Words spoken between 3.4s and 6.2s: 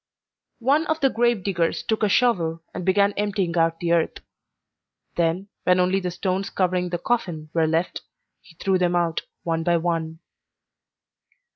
out the earth; then, when only the